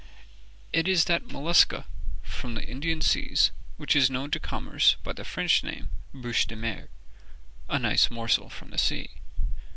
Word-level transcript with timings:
"It 0.73 0.87
is 0.87 1.05
that 1.05 1.27
mollusca 1.27 1.85
from 2.23 2.55
the 2.55 2.65
Indian 2.67 3.01
Seas 3.01 3.51
which 3.77 3.95
is 3.95 4.09
known 4.09 4.31
to 4.31 4.39
commerce 4.39 4.95
by 5.03 5.13
the 5.13 5.23
French 5.23 5.63
name 5.63 5.91
bouche 6.11 6.47
de 6.47 6.55
mer 6.55 6.89
(a 7.69 7.77
nice 7.77 8.09
morsel 8.09 8.49
from 8.49 8.71
the 8.71 8.79
sea). 8.79 9.11